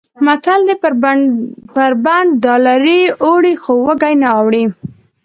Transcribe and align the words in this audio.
متل 0.25 0.59
دی: 0.67 0.75
بر 1.79 1.93
بنډ 2.05 2.27
دلارې 2.45 3.01
اوړي 3.25 3.53
خو 3.63 3.71
وږی 3.85 4.13
نه 4.21 4.27
اوړي. 4.39 4.63